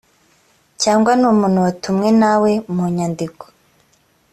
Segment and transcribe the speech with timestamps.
[0.81, 3.45] cyangwa n umuntu watumwe na we mu nyandiko